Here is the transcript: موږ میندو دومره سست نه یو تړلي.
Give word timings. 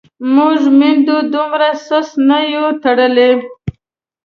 موږ 0.35 0.59
میندو 0.79 1.17
دومره 1.33 1.69
سست 1.87 2.13
نه 2.29 2.39
یو 2.53 2.65
تړلي. 2.83 3.31